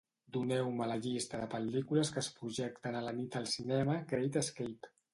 Doneu-me 0.35 0.87
la 0.91 0.95
llista 1.03 1.41
de 1.43 1.51
pel·lícules 1.53 2.13
que 2.17 2.21
es 2.23 2.31
projecten 2.39 3.01
a 3.03 3.07
la 3.11 3.17
nit 3.23 3.41
al 3.43 3.49
cinema 3.57 4.03
Great 4.17 4.45
Escape. 4.47 4.97